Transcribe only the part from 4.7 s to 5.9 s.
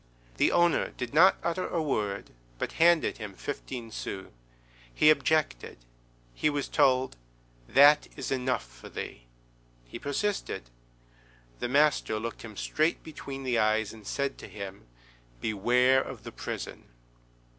He objected.